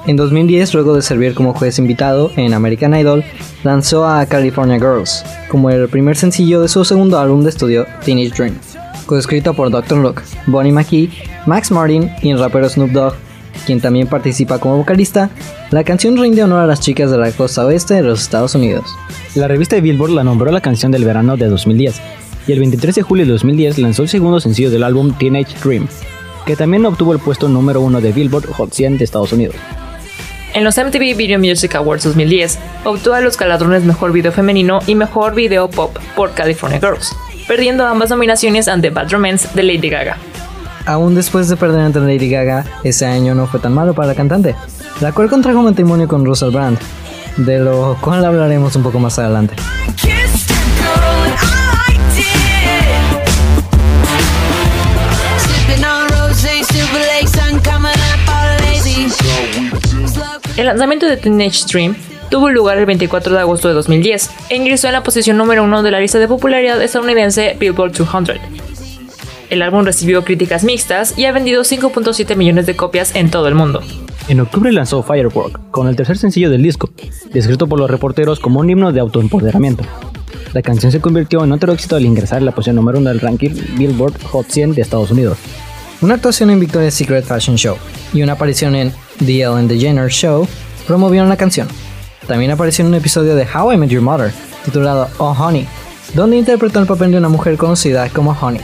En 0.06 0.16
2010, 0.16 0.74
luego 0.74 0.94
de 0.94 1.00
servir 1.00 1.34
como 1.34 1.54
juez 1.54 1.78
invitado 1.78 2.30
en 2.36 2.52
American 2.52 2.94
Idol, 2.94 3.24
lanzó 3.64 4.06
a 4.06 4.24
California 4.26 4.76
Girls 4.76 5.24
como 5.48 5.70
el 5.70 5.88
primer 5.88 6.16
sencillo 6.16 6.60
de 6.60 6.68
su 6.68 6.84
segundo 6.84 7.18
álbum 7.18 7.42
de 7.42 7.48
estudio 7.48 7.86
Teenage 8.04 8.34
Dream, 8.36 8.54
coescrito 9.06 9.54
por 9.54 9.70
Dr. 9.70 9.98
Luke, 9.98 10.22
Bonnie 10.46 10.72
McKee, 10.72 11.10
Max 11.46 11.70
Martin 11.70 12.10
y 12.20 12.30
el 12.30 12.38
rapero 12.38 12.68
Snoop 12.68 12.90
Dogg, 12.90 13.14
quien 13.66 13.80
también 13.80 14.06
participa 14.06 14.58
como 14.58 14.76
vocalista. 14.76 15.30
La 15.70 15.84
canción 15.84 16.16
rinde 16.16 16.42
honor 16.42 16.60
a 16.60 16.66
las 16.66 16.80
chicas 16.80 17.10
de 17.10 17.18
la 17.18 17.30
costa 17.32 17.64
oeste 17.64 17.94
de 17.94 18.02
los 18.02 18.22
Estados 18.22 18.54
Unidos. 18.54 18.84
La 19.34 19.48
revista 19.48 19.76
de 19.76 19.82
Billboard 19.82 20.12
la 20.12 20.24
nombró 20.24 20.52
la 20.52 20.60
canción 20.60 20.92
del 20.92 21.04
verano 21.04 21.36
de 21.36 21.46
2010 21.46 22.00
y 22.46 22.52
el 22.52 22.60
23 22.60 22.94
de 22.94 23.02
julio 23.02 23.26
de 23.26 23.32
2010 23.32 23.78
lanzó 23.78 24.02
el 24.02 24.08
segundo 24.08 24.40
sencillo 24.40 24.70
del 24.70 24.84
álbum 24.84 25.12
Teenage 25.18 25.56
Dream, 25.62 25.88
que 26.46 26.56
también 26.56 26.84
obtuvo 26.86 27.12
el 27.12 27.18
puesto 27.18 27.48
número 27.48 27.80
uno 27.80 28.00
de 28.00 28.12
Billboard 28.12 28.46
Hot 28.52 28.72
100 28.72 28.98
de 28.98 29.04
Estados 29.04 29.32
Unidos. 29.32 29.56
En 30.54 30.62
los 30.62 30.76
MTV 30.76 31.16
Video 31.16 31.38
Music 31.40 31.74
Awards 31.74 32.04
2010, 32.04 32.58
obtuvo 32.84 33.18
los 33.20 33.36
galardones 33.36 33.82
Mejor 33.82 34.12
Video 34.12 34.30
Femenino 34.30 34.78
y 34.86 34.94
Mejor 34.94 35.34
Video 35.34 35.68
Pop 35.68 35.96
por 36.14 36.32
California 36.32 36.78
Girls, 36.78 37.12
perdiendo 37.48 37.84
ambas 37.84 38.10
nominaciones 38.10 38.68
ante 38.68 38.90
Bad 38.90 39.10
Romance 39.10 39.48
de 39.54 39.62
Lady 39.64 39.88
Gaga. 39.88 40.16
Aún 40.86 41.14
después 41.14 41.48
de 41.48 41.56
perder 41.56 41.80
ante 41.80 41.98
Lady 42.00 42.28
Gaga, 42.28 42.64
ese 42.82 43.06
año 43.06 43.34
no 43.34 43.46
fue 43.46 43.58
tan 43.58 43.72
malo 43.72 43.94
para 43.94 44.08
la 44.08 44.14
cantante, 44.14 44.54
la 45.00 45.12
cual 45.12 45.30
contrajo 45.30 45.62
matrimonio 45.62 46.06
con 46.06 46.26
Russell 46.26 46.50
Brand, 46.50 46.78
de 47.38 47.58
lo 47.58 47.96
cual 48.02 48.24
hablaremos 48.24 48.76
un 48.76 48.82
poco 48.82 48.98
más 48.98 49.18
adelante. 49.18 49.54
El 60.56 60.66
lanzamiento 60.66 61.06
de 61.06 61.16
Teenage 61.16 61.64
Dream 61.66 61.96
tuvo 62.30 62.48
lugar 62.50 62.78
el 62.78 62.86
24 62.86 63.32
de 63.32 63.40
agosto 63.40 63.68
de 63.68 63.74
2010 63.74 64.30
e 64.50 64.56
ingresó 64.56 64.86
en 64.86 64.92
la 64.92 65.02
posición 65.02 65.36
número 65.36 65.64
uno 65.64 65.82
de 65.82 65.90
la 65.90 65.98
lista 65.98 66.18
de 66.18 66.28
popularidad 66.28 66.80
estadounidense 66.80 67.56
Billboard 67.58 67.92
200. 67.92 68.63
El 69.50 69.62
álbum 69.62 69.84
recibió 69.84 70.24
críticas 70.24 70.64
mixtas 70.64 71.18
y 71.18 71.26
ha 71.26 71.32
vendido 71.32 71.62
5.7 71.62 72.36
millones 72.36 72.66
de 72.66 72.76
copias 72.76 73.14
en 73.14 73.30
todo 73.30 73.48
el 73.48 73.54
mundo. 73.54 73.82
En 74.28 74.40
octubre 74.40 74.72
lanzó 74.72 75.02
Firework, 75.02 75.70
con 75.70 75.86
el 75.86 75.96
tercer 75.96 76.16
sencillo 76.16 76.50
del 76.50 76.62
disco, 76.62 76.90
descrito 77.32 77.66
por 77.66 77.78
los 77.78 77.90
reporteros 77.90 78.40
como 78.40 78.60
un 78.60 78.70
himno 78.70 78.90
de 78.90 79.00
autoempoderamiento. 79.00 79.84
La 80.54 80.62
canción 80.62 80.90
se 80.92 81.00
convirtió 81.00 81.44
en 81.44 81.52
otro 81.52 81.72
éxito 81.72 81.96
al 81.96 82.06
ingresar 82.06 82.38
en 82.38 82.46
la 82.46 82.52
posición 82.52 82.76
número 82.76 82.98
uno 82.98 83.10
del 83.10 83.20
ranking 83.20 83.50
Billboard 83.76 84.22
Hot 84.30 84.46
100 84.48 84.74
de 84.74 84.82
Estados 84.82 85.10
Unidos. 85.10 85.36
Una 86.00 86.14
actuación 86.14 86.50
en 86.50 86.60
Victoria's 86.60 86.94
Secret 86.94 87.24
Fashion 87.24 87.56
Show 87.56 87.76
y 88.12 88.22
una 88.22 88.34
aparición 88.34 88.74
en 88.76 88.92
The 89.18 89.42
Ellen 89.42 89.68
DeGeneres 89.68 90.12
Show 90.12 90.46
promovieron 90.86 91.28
la 91.28 91.36
canción. 91.36 91.68
También 92.26 92.50
apareció 92.50 92.82
en 92.82 92.88
un 92.88 92.94
episodio 92.94 93.34
de 93.34 93.46
How 93.46 93.72
I 93.72 93.76
Met 93.76 93.90
Your 93.90 94.02
Mother, 94.02 94.32
titulado 94.64 95.08
Oh 95.18 95.36
Honey, 95.38 95.66
donde 96.14 96.38
interpretó 96.38 96.80
el 96.80 96.86
papel 96.86 97.10
de 97.10 97.18
una 97.18 97.28
mujer 97.28 97.56
conocida 97.56 98.08
como 98.08 98.30
Honey. 98.32 98.60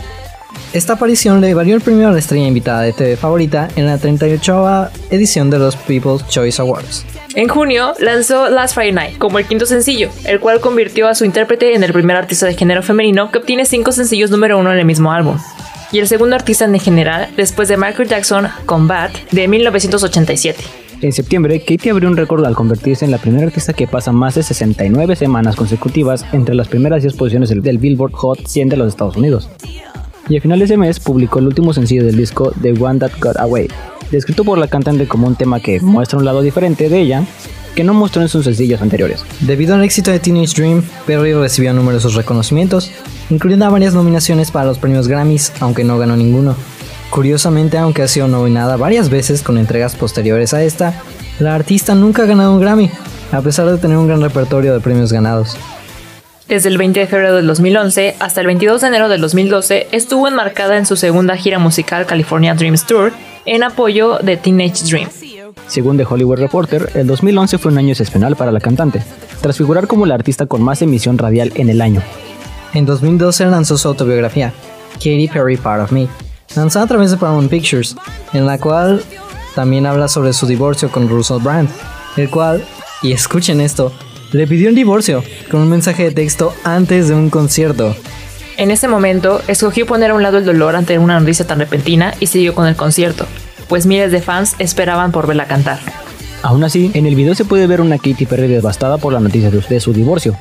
Esta 0.72 0.92
aparición 0.92 1.40
le 1.40 1.52
valió 1.54 1.74
el 1.74 1.80
premio 1.80 2.08
a 2.08 2.12
la 2.12 2.18
estrella 2.18 2.46
invitada 2.46 2.82
de 2.82 2.92
TV 2.92 3.16
favorita 3.16 3.68
en 3.76 3.86
la 3.86 3.98
38 3.98 4.88
edición 5.10 5.50
de 5.50 5.58
los 5.58 5.76
People's 5.76 6.26
Choice 6.28 6.62
Awards. 6.62 7.04
En 7.34 7.48
junio 7.48 7.94
lanzó 7.98 8.48
Last 8.48 8.74
Friday 8.74 8.92
Night 8.92 9.18
como 9.18 9.38
el 9.38 9.46
quinto 9.46 9.66
sencillo, 9.66 10.10
el 10.24 10.40
cual 10.40 10.60
convirtió 10.60 11.08
a 11.08 11.14
su 11.14 11.24
intérprete 11.24 11.74
en 11.74 11.82
el 11.82 11.92
primer 11.92 12.16
artista 12.16 12.46
de 12.46 12.54
género 12.54 12.82
femenino 12.82 13.30
que 13.30 13.38
obtiene 13.38 13.64
cinco 13.64 13.92
sencillos 13.92 14.30
número 14.30 14.58
uno 14.58 14.72
en 14.72 14.78
el 14.78 14.84
mismo 14.84 15.12
álbum. 15.12 15.38
Y 15.92 15.98
el 15.98 16.06
segundo 16.06 16.36
artista 16.36 16.64
en 16.64 16.78
general 16.78 17.28
después 17.36 17.68
de 17.68 17.76
Michael 17.76 18.08
Jackson 18.08 18.48
con 18.66 18.86
Bad 18.86 19.10
de 19.32 19.48
1987. 19.48 20.62
En 21.02 21.12
septiembre, 21.12 21.60
Katy 21.60 21.88
abrió 21.88 22.08
un 22.10 22.16
récord 22.16 22.44
al 22.44 22.54
convertirse 22.54 23.06
en 23.06 23.10
la 23.10 23.18
primera 23.18 23.46
artista 23.46 23.72
que 23.72 23.88
pasa 23.88 24.12
más 24.12 24.34
de 24.34 24.42
69 24.42 25.16
semanas 25.16 25.56
consecutivas 25.56 26.26
entre 26.32 26.54
las 26.54 26.68
primeras 26.68 27.02
10 27.02 27.14
posiciones 27.14 27.48
del, 27.48 27.62
del 27.62 27.78
Billboard 27.78 28.12
Hot 28.12 28.46
100 28.46 28.68
de 28.68 28.76
los 28.76 28.88
Estados 28.88 29.16
Unidos. 29.16 29.48
Y 30.30 30.36
a 30.36 30.40
finales 30.40 30.68
de 30.68 30.76
mes 30.76 31.00
publicó 31.00 31.40
el 31.40 31.48
último 31.48 31.74
sencillo 31.74 32.04
del 32.04 32.16
disco 32.16 32.52
The 32.62 32.72
One 32.80 33.00
That 33.00 33.10
Got 33.20 33.36
Away, 33.38 33.66
descrito 34.12 34.44
por 34.44 34.58
la 34.58 34.68
cantante 34.68 35.08
como 35.08 35.26
un 35.26 35.34
tema 35.34 35.58
que 35.58 35.80
muestra 35.80 36.20
un 36.20 36.24
lado 36.24 36.40
diferente 36.40 36.88
de 36.88 37.00
ella 37.00 37.24
que 37.74 37.82
no 37.82 37.94
mostró 37.94 38.22
en 38.22 38.28
sus 38.28 38.44
sencillos 38.44 38.80
anteriores. 38.80 39.24
Debido 39.40 39.74
al 39.74 39.82
éxito 39.82 40.12
de 40.12 40.20
Teenage 40.20 40.54
Dream, 40.54 40.84
Perry 41.04 41.32
recibió 41.32 41.72
numerosos 41.72 42.14
reconocimientos, 42.14 42.92
incluyendo 43.28 43.68
varias 43.72 43.94
nominaciones 43.94 44.52
para 44.52 44.66
los 44.66 44.78
premios 44.78 45.08
Grammys, 45.08 45.52
aunque 45.58 45.82
no 45.82 45.98
ganó 45.98 46.16
ninguno. 46.16 46.54
Curiosamente, 47.10 47.76
aunque 47.78 48.02
ha 48.02 48.08
sido 48.08 48.28
nominada 48.28 48.76
varias 48.76 49.10
veces 49.10 49.42
con 49.42 49.58
entregas 49.58 49.96
posteriores 49.96 50.54
a 50.54 50.62
esta, 50.62 50.94
la 51.40 51.56
artista 51.56 51.96
nunca 51.96 52.22
ha 52.22 52.26
ganado 52.26 52.54
un 52.54 52.60
Grammy, 52.60 52.88
a 53.32 53.40
pesar 53.40 53.68
de 53.68 53.78
tener 53.78 53.96
un 53.96 54.06
gran 54.06 54.20
repertorio 54.20 54.72
de 54.72 54.80
premios 54.80 55.12
ganados. 55.12 55.56
Desde 56.50 56.68
el 56.68 56.78
20 56.78 56.98
de 56.98 57.06
febrero 57.06 57.36
del 57.36 57.46
2011 57.46 58.16
hasta 58.18 58.40
el 58.40 58.48
22 58.48 58.80
de 58.80 58.88
enero 58.88 59.08
del 59.08 59.20
2012 59.20 59.86
estuvo 59.92 60.26
enmarcada 60.26 60.76
en 60.76 60.84
su 60.84 60.96
segunda 60.96 61.36
gira 61.36 61.60
musical 61.60 62.06
California 62.06 62.56
Dreams 62.56 62.84
Tour 62.86 63.12
en 63.46 63.62
apoyo 63.62 64.18
de 64.18 64.36
Teenage 64.36 64.84
Dream. 64.84 65.08
Según 65.68 65.96
The 65.96 66.04
Hollywood 66.04 66.40
Reporter, 66.40 66.90
el 66.94 67.06
2011 67.06 67.58
fue 67.58 67.70
un 67.70 67.78
año 67.78 67.90
excepcional 67.90 68.34
para 68.34 68.50
la 68.50 68.58
cantante, 68.58 69.00
tras 69.40 69.58
figurar 69.58 69.86
como 69.86 70.06
la 70.06 70.16
artista 70.16 70.46
con 70.46 70.60
más 70.60 70.82
emisión 70.82 71.18
radial 71.18 71.52
en 71.54 71.68
el 71.68 71.80
año. 71.80 72.02
En 72.74 72.84
2012 72.84 73.46
lanzó 73.46 73.78
su 73.78 73.86
autobiografía, 73.86 74.52
Katy 74.94 75.28
Perry 75.28 75.56
Part 75.56 75.84
of 75.84 75.92
Me, 75.92 76.08
lanzada 76.56 76.84
a 76.84 76.88
través 76.88 77.12
de 77.12 77.16
Paramount 77.16 77.48
Pictures, 77.48 77.94
en 78.32 78.46
la 78.46 78.58
cual 78.58 79.04
también 79.54 79.86
habla 79.86 80.08
sobre 80.08 80.32
su 80.32 80.48
divorcio 80.48 80.90
con 80.90 81.08
Russell 81.08 81.40
Brand, 81.40 81.68
el 82.16 82.28
cual, 82.28 82.64
y 83.02 83.12
escuchen 83.12 83.60
esto, 83.60 83.92
le 84.32 84.46
pidió 84.46 84.68
el 84.68 84.74
divorcio 84.74 85.22
con 85.50 85.60
un 85.60 85.68
mensaje 85.68 86.04
de 86.04 86.10
texto 86.12 86.54
antes 86.64 87.08
de 87.08 87.14
un 87.14 87.30
concierto. 87.30 87.96
En 88.56 88.70
ese 88.70 88.88
momento, 88.88 89.40
escogió 89.48 89.86
poner 89.86 90.10
a 90.10 90.14
un 90.14 90.22
lado 90.22 90.38
el 90.38 90.44
dolor 90.44 90.76
ante 90.76 90.98
una 90.98 91.18
noticia 91.18 91.46
tan 91.46 91.58
repentina 91.58 92.14
y 92.20 92.26
siguió 92.26 92.54
con 92.54 92.66
el 92.66 92.76
concierto, 92.76 93.26
pues 93.68 93.86
miles 93.86 94.12
de 94.12 94.20
fans 94.20 94.54
esperaban 94.58 95.12
por 95.12 95.26
verla 95.26 95.46
cantar. 95.46 95.78
Aún 96.42 96.64
así, 96.64 96.90
en 96.94 97.06
el 97.06 97.14
video 97.14 97.34
se 97.34 97.44
puede 97.44 97.66
ver 97.66 97.80
una 97.80 97.98
Katy 97.98 98.26
Perry 98.26 98.48
devastada 98.48 98.98
por 98.98 99.12
la 99.12 99.20
noticia 99.20 99.50
de 99.50 99.60
de 99.60 99.80
su 99.80 99.92
divorcio, 99.92 100.36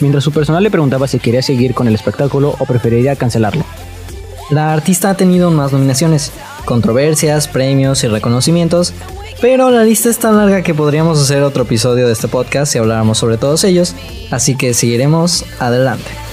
mientras 0.00 0.24
su 0.24 0.32
personal 0.32 0.62
le 0.62 0.70
preguntaba 0.70 1.06
si 1.06 1.18
quería 1.18 1.42
seguir 1.42 1.74
con 1.74 1.86
el 1.86 1.94
espectáculo 1.94 2.56
o 2.58 2.64
preferiría 2.64 3.16
cancelarlo. 3.16 3.64
La 4.50 4.72
artista 4.72 5.10
ha 5.10 5.14
tenido 5.14 5.50
más 5.50 5.72
nominaciones, 5.72 6.32
controversias, 6.64 7.48
premios 7.48 8.04
y 8.04 8.08
reconocimientos, 8.08 8.92
pero 9.40 9.70
la 9.70 9.84
lista 9.84 10.08
es 10.08 10.18
tan 10.18 10.36
larga 10.36 10.62
que 10.62 10.74
podríamos 10.74 11.20
hacer 11.20 11.42
otro 11.42 11.64
episodio 11.64 12.06
de 12.06 12.12
este 12.12 12.28
podcast 12.28 12.72
si 12.72 12.78
habláramos 12.78 13.18
sobre 13.18 13.36
todos 13.36 13.64
ellos, 13.64 13.94
así 14.30 14.56
que 14.56 14.74
seguiremos 14.74 15.44
adelante. 15.58 16.23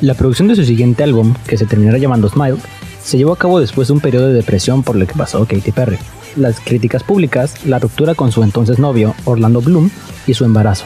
La 0.00 0.14
producción 0.14 0.46
de 0.46 0.54
su 0.54 0.64
siguiente 0.64 1.02
álbum, 1.02 1.34
que 1.46 1.58
se 1.58 1.66
terminará 1.66 1.98
llamando 1.98 2.28
Smile, 2.28 2.58
se 3.02 3.18
llevó 3.18 3.32
a 3.32 3.38
cabo 3.38 3.58
después 3.58 3.88
de 3.88 3.94
un 3.94 4.00
periodo 4.00 4.28
de 4.28 4.34
depresión 4.34 4.84
por 4.84 4.96
el 4.96 5.08
que 5.08 5.14
pasó 5.14 5.44
Katy 5.44 5.72
Perry. 5.72 5.98
Las 6.36 6.60
críticas 6.60 7.02
públicas, 7.02 7.66
la 7.66 7.80
ruptura 7.80 8.14
con 8.14 8.30
su 8.30 8.44
entonces 8.44 8.78
novio, 8.78 9.16
Orlando 9.24 9.60
Bloom, 9.60 9.90
y 10.28 10.34
su 10.34 10.44
embarazo. 10.44 10.84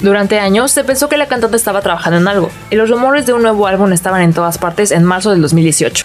Durante 0.00 0.38
años 0.38 0.70
se 0.70 0.84
pensó 0.84 1.08
que 1.08 1.16
la 1.16 1.28
cantante 1.28 1.56
estaba 1.56 1.80
trabajando 1.80 2.18
en 2.18 2.28
algo, 2.28 2.50
y 2.70 2.76
los 2.76 2.90
rumores 2.90 3.24
de 3.24 3.32
un 3.32 3.40
nuevo 3.40 3.66
álbum 3.66 3.90
estaban 3.92 4.20
en 4.20 4.34
todas 4.34 4.58
partes 4.58 4.90
en 4.90 5.04
marzo 5.04 5.30
del 5.30 5.40
2018. 5.40 6.04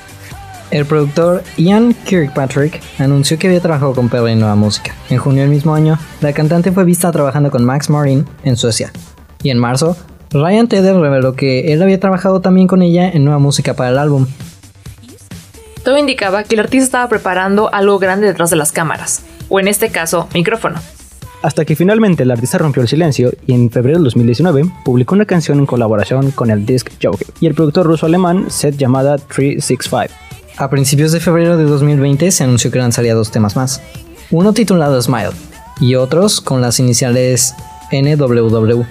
El 0.71 0.85
productor 0.85 1.43
Ian 1.57 1.93
Kirkpatrick 2.05 2.81
anunció 2.99 3.37
que 3.37 3.47
había 3.47 3.61
trabajado 3.61 3.93
con 3.93 4.07
Perry 4.07 4.33
en 4.33 4.39
nueva 4.39 4.55
música. 4.55 4.93
En 5.09 5.17
junio 5.17 5.41
del 5.41 5.49
mismo 5.49 5.73
año, 5.73 5.97
la 6.21 6.31
cantante 6.31 6.71
fue 6.71 6.85
vista 6.85 7.11
trabajando 7.11 7.51
con 7.51 7.65
Max 7.65 7.89
Martin 7.89 8.25
en 8.43 8.55
Suecia. 8.55 8.91
Y 9.43 9.49
en 9.49 9.57
marzo, 9.57 9.97
Ryan 10.31 10.67
Tedder 10.67 10.95
reveló 10.95 11.33
que 11.33 11.71
él 11.71 11.81
había 11.81 11.99
trabajado 11.99 12.41
también 12.41 12.67
con 12.67 12.81
ella 12.81 13.09
en 13.09 13.23
nueva 13.23 13.39
música 13.39 13.73
para 13.75 13.89
el 13.89 13.97
álbum. 13.97 14.27
Todo 15.83 15.97
indicaba 15.97 16.43
que 16.43 16.55
el 16.55 16.59
artista 16.59 16.85
estaba 16.85 17.09
preparando 17.09 17.73
algo 17.73 17.97
grande 17.97 18.27
detrás 18.27 18.49
de 18.49 18.57
las 18.57 18.73
cámaras, 18.73 19.23
o 19.47 19.59
en 19.59 19.69
este 19.69 19.89
caso, 19.89 20.27
micrófono. 20.33 20.79
Hasta 21.41 21.63
que 21.63 21.75
finalmente 21.75 22.23
el 22.23 22.31
artista 22.31 22.57
rompió 22.57 22.81
el 22.81 22.89
silencio 22.89 23.31
y 23.45 23.53
en 23.53 23.69
febrero 23.69 23.97
del 23.97 24.05
2019 24.05 24.69
publicó 24.83 25.15
una 25.15 25.25
canción 25.25 25.59
en 25.59 25.65
colaboración 25.65 26.31
con 26.31 26.49
el 26.49 26.65
disc 26.65 26.89
Joke 27.01 27.25
y 27.39 27.45
el 27.45 27.53
productor 27.53 27.85
ruso-alemán 27.85 28.49
set 28.49 28.75
llamada 28.75 29.17
365. 29.17 30.13
A 30.57 30.69
principios 30.69 31.11
de 31.11 31.19
febrero 31.19 31.55
de 31.55 31.63
2020 31.65 32.31
se 32.31 32.43
anunció 32.43 32.71
que 32.71 32.79
lanzaría 32.79 33.13
dos 33.13 33.31
temas 33.31 33.55
más, 33.55 33.81
uno 34.31 34.51
titulado 34.51 35.01
Smile 35.01 35.29
y 35.79 35.95
otros 35.95 36.41
con 36.41 36.61
las 36.61 36.79
iniciales 36.79 37.53
NWW. 37.91 38.83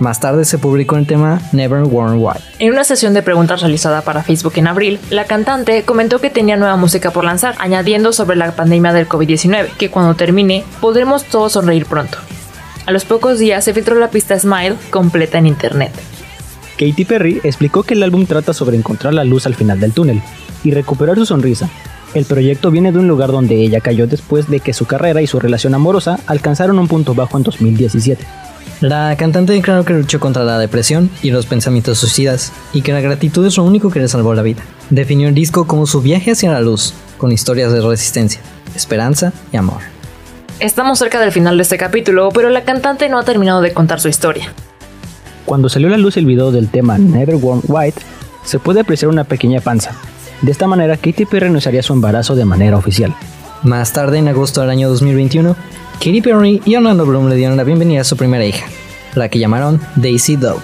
Más 0.00 0.18
tarde 0.18 0.46
se 0.46 0.56
publicó 0.56 0.96
el 0.96 1.06
tema 1.06 1.42
Never 1.52 1.82
Worn 1.82 2.14
White. 2.16 2.40
En 2.58 2.72
una 2.72 2.84
sesión 2.84 3.12
de 3.12 3.22
preguntas 3.22 3.60
realizada 3.60 4.00
para 4.00 4.22
Facebook 4.22 4.54
en 4.56 4.66
abril, 4.66 4.98
la 5.10 5.26
cantante 5.26 5.82
comentó 5.82 6.20
que 6.20 6.30
tenía 6.30 6.56
nueva 6.56 6.76
música 6.76 7.10
por 7.10 7.22
lanzar, 7.22 7.54
añadiendo 7.58 8.14
sobre 8.14 8.38
la 8.38 8.50
pandemia 8.52 8.94
del 8.94 9.06
COVID-19, 9.06 9.68
que 9.76 9.90
cuando 9.90 10.14
termine 10.14 10.64
podremos 10.80 11.24
todos 11.24 11.52
sonreír 11.52 11.84
pronto. 11.84 12.16
A 12.86 12.92
los 12.92 13.04
pocos 13.04 13.38
días 13.38 13.62
se 13.62 13.74
filtró 13.74 13.98
la 13.98 14.08
pista 14.08 14.38
Smile 14.38 14.76
completa 14.88 15.36
en 15.36 15.46
internet. 15.46 15.92
Katy 16.78 17.04
Perry 17.04 17.42
explicó 17.44 17.82
que 17.82 17.92
el 17.92 18.02
álbum 18.02 18.24
trata 18.24 18.54
sobre 18.54 18.78
encontrar 18.78 19.12
la 19.12 19.24
luz 19.24 19.44
al 19.44 19.54
final 19.54 19.80
del 19.80 19.92
túnel 19.92 20.22
y 20.64 20.70
recuperar 20.70 21.16
su 21.16 21.26
sonrisa. 21.26 21.68
El 22.14 22.24
proyecto 22.24 22.70
viene 22.70 22.90
de 22.90 22.98
un 22.98 23.06
lugar 23.06 23.32
donde 23.32 23.56
ella 23.56 23.80
cayó 23.80 24.06
después 24.06 24.48
de 24.48 24.60
que 24.60 24.72
su 24.72 24.86
carrera 24.86 25.20
y 25.20 25.26
su 25.26 25.38
relación 25.38 25.74
amorosa 25.74 26.18
alcanzaron 26.26 26.78
un 26.78 26.88
punto 26.88 27.14
bajo 27.14 27.36
en 27.36 27.42
2017. 27.42 28.49
La 28.80 29.14
cantante 29.18 29.52
declaró 29.52 29.84
que 29.84 29.92
luchó 29.92 30.20
contra 30.20 30.42
la 30.42 30.58
depresión 30.58 31.10
y 31.22 31.30
los 31.30 31.44
pensamientos 31.44 31.98
suicidas 31.98 32.50
y 32.72 32.80
que 32.80 32.94
la 32.94 33.02
gratitud 33.02 33.46
es 33.46 33.58
lo 33.58 33.64
único 33.64 33.90
que 33.90 34.00
le 34.00 34.08
salvó 34.08 34.32
la 34.32 34.40
vida. 34.40 34.62
Definió 34.88 35.28
el 35.28 35.34
disco 35.34 35.66
como 35.66 35.86
su 35.86 36.00
viaje 36.00 36.30
hacia 36.30 36.50
la 36.50 36.62
luz, 36.62 36.94
con 37.18 37.30
historias 37.30 37.74
de 37.74 37.82
resistencia, 37.82 38.40
esperanza 38.74 39.34
y 39.52 39.58
amor. 39.58 39.82
Estamos 40.60 40.98
cerca 40.98 41.20
del 41.20 41.30
final 41.30 41.58
de 41.58 41.62
este 41.62 41.76
capítulo, 41.76 42.30
pero 42.32 42.48
la 42.48 42.64
cantante 42.64 43.10
no 43.10 43.18
ha 43.18 43.22
terminado 43.22 43.60
de 43.60 43.74
contar 43.74 44.00
su 44.00 44.08
historia. 44.08 44.54
Cuando 45.44 45.68
salió 45.68 45.88
a 45.88 45.90
la 45.90 45.98
luz 45.98 46.16
el 46.16 46.24
video 46.24 46.50
del 46.50 46.68
tema 46.68 46.96
Never 46.96 47.36
Worn 47.36 47.60
White, 47.68 48.00
se 48.44 48.58
puede 48.58 48.80
apreciar 48.80 49.10
una 49.10 49.24
pequeña 49.24 49.60
panza. 49.60 49.92
De 50.40 50.52
esta 50.52 50.66
manera, 50.66 50.96
Katy 50.96 51.26
Perry 51.26 51.48
anunciaría 51.48 51.82
su 51.82 51.92
embarazo 51.92 52.34
de 52.34 52.46
manera 52.46 52.78
oficial. 52.78 53.14
Más 53.62 53.92
tarde, 53.92 54.16
en 54.16 54.28
agosto 54.28 54.62
del 54.62 54.70
año 54.70 54.88
2021, 54.88 55.54
Katy 56.00 56.22
Perry 56.22 56.62
y 56.64 56.76
Orlando 56.76 57.04
Bloom 57.04 57.28
le 57.28 57.36
dieron 57.36 57.58
la 57.58 57.64
bienvenida 57.64 58.00
a 58.00 58.04
su 58.04 58.16
primera 58.16 58.42
hija, 58.46 58.64
la 59.14 59.28
que 59.28 59.38
llamaron 59.38 59.78
Daisy 59.96 60.36
Dove. 60.36 60.62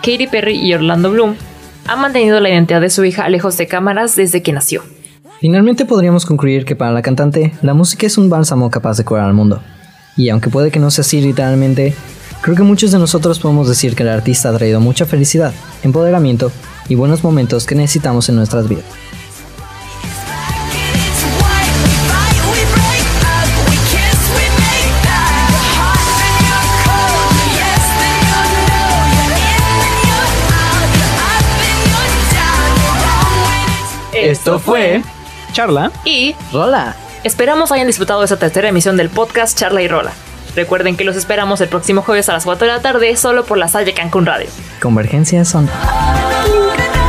Katy 0.00 0.26
Perry 0.26 0.56
y 0.56 0.72
Orlando 0.72 1.10
Bloom 1.10 1.34
han 1.86 2.00
mantenido 2.00 2.40
la 2.40 2.48
identidad 2.48 2.80
de 2.80 2.88
su 2.88 3.04
hija 3.04 3.28
lejos 3.28 3.58
de 3.58 3.66
cámaras 3.66 4.16
desde 4.16 4.42
que 4.42 4.54
nació. 4.54 4.82
Finalmente 5.38 5.84
podríamos 5.84 6.24
concluir 6.24 6.64
que 6.64 6.76
para 6.76 6.92
la 6.92 7.02
cantante, 7.02 7.52
la 7.60 7.74
música 7.74 8.06
es 8.06 8.16
un 8.16 8.30
bálsamo 8.30 8.70
capaz 8.70 8.96
de 8.96 9.04
curar 9.04 9.26
al 9.26 9.34
mundo. 9.34 9.60
Y 10.16 10.30
aunque 10.30 10.48
puede 10.48 10.70
que 10.70 10.80
no 10.80 10.90
sea 10.90 11.02
así 11.02 11.20
literalmente, 11.20 11.92
creo 12.40 12.56
que 12.56 12.62
muchos 12.62 12.90
de 12.90 12.98
nosotros 12.98 13.40
podemos 13.40 13.68
decir 13.68 13.94
que 13.94 14.02
el 14.02 14.08
artista 14.08 14.48
ha 14.48 14.56
traído 14.56 14.80
mucha 14.80 15.04
felicidad, 15.04 15.52
empoderamiento 15.82 16.50
y 16.88 16.94
buenos 16.94 17.22
momentos 17.22 17.66
que 17.66 17.74
necesitamos 17.74 18.30
en 18.30 18.36
nuestras 18.36 18.66
vidas. 18.66 18.84
Esto 34.24 34.58
fue 34.58 35.02
Charla. 35.52 35.92
Y 36.04 36.34
¡Rola! 36.52 36.96
esperamos 37.24 37.72
hayan 37.72 37.86
disfrutado 37.86 38.20
de 38.20 38.24
esta 38.24 38.38
tercera 38.38 38.68
emisión 38.68 38.96
del 38.96 39.10
podcast 39.10 39.58
Charla 39.58 39.82
y 39.82 39.88
Rola. 39.88 40.12
Recuerden 40.56 40.96
que 40.96 41.04
los 41.04 41.16
esperamos 41.16 41.60
el 41.60 41.68
próximo 41.68 42.02
jueves 42.02 42.28
a 42.28 42.32
las 42.32 42.44
4 42.44 42.66
de 42.66 42.72
la 42.72 42.80
tarde 42.80 43.16
solo 43.16 43.44
por 43.44 43.58
la 43.58 43.68
Salle 43.68 43.92
Cancún 43.92 44.26
Radio. 44.26 44.48
Convergencia 44.80 45.44
son. 45.44 45.68
all 45.68 47.03